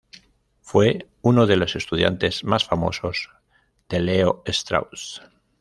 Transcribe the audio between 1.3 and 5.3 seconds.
de los estudiantes más famosos de Leo Strauss.